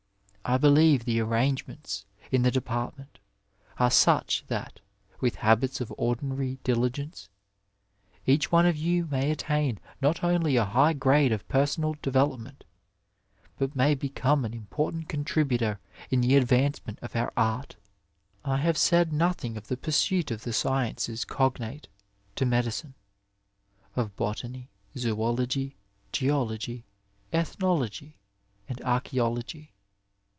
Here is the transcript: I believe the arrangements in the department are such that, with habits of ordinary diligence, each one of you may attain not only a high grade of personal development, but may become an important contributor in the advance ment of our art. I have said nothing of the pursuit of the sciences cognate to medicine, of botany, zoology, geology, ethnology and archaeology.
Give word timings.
I 0.43 0.57
believe 0.57 1.05
the 1.05 1.19
arrangements 1.21 2.05
in 2.31 2.41
the 2.41 2.49
department 2.51 3.19
are 3.77 3.91
such 3.91 4.43
that, 4.47 4.81
with 5.21 5.35
habits 5.35 5.79
of 5.79 5.93
ordinary 5.99 6.57
diligence, 6.63 7.29
each 8.25 8.51
one 8.51 8.65
of 8.65 8.75
you 8.75 9.05
may 9.05 9.29
attain 9.31 9.79
not 10.01 10.23
only 10.25 10.55
a 10.57 10.65
high 10.65 10.91
grade 10.93 11.31
of 11.31 11.47
personal 11.47 11.95
development, 12.01 12.63
but 13.59 13.75
may 13.77 13.93
become 13.95 14.43
an 14.43 14.53
important 14.53 15.07
contributor 15.07 15.79
in 16.09 16.19
the 16.21 16.35
advance 16.35 16.85
ment 16.85 16.97
of 17.03 17.15
our 17.15 17.31
art. 17.37 17.75
I 18.43 18.57
have 18.57 18.79
said 18.79 19.13
nothing 19.13 19.55
of 19.57 19.67
the 19.67 19.77
pursuit 19.77 20.31
of 20.31 20.43
the 20.43 20.53
sciences 20.53 21.23
cognate 21.23 21.87
to 22.35 22.45
medicine, 22.47 22.95
of 23.95 24.15
botany, 24.17 24.69
zoology, 24.97 25.75
geology, 26.11 26.83
ethnology 27.31 28.17
and 28.67 28.81
archaeology. 28.81 29.71